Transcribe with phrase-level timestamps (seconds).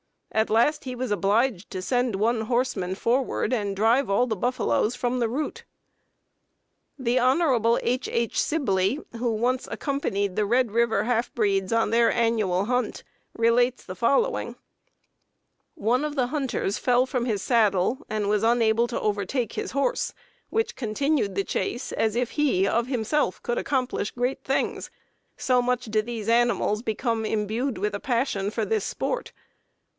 [0.31, 4.95] At last he was obliged to send one horseman forward and drive all the buffaloes
[4.95, 5.65] from the route."
[6.97, 7.77] The Hon.
[7.83, 8.07] H.
[8.07, 8.41] H.
[8.41, 13.03] Sibley, who once accompanied the Red River half breeds on their annual hunt,
[13.33, 14.55] relates the following:
[15.75, 20.13] "One of the hunters fell from his saddle, and was unable to overtake his horse,
[20.49, 24.89] which continued the chase as if he of himself could accomplish great things,
[25.37, 29.31] so much do these animals become imbued with a passion for this sport!